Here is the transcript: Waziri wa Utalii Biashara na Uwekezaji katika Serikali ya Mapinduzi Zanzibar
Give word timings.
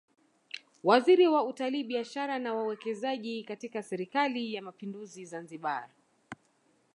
Waziri 0.83 1.27
wa 1.27 1.43
Utalii 1.43 1.83
Biashara 1.83 2.39
na 2.39 2.55
Uwekezaji 2.63 3.43
katika 3.43 3.83
Serikali 3.83 4.53
ya 4.53 4.61
Mapinduzi 4.61 5.25
Zanzibar 5.25 5.89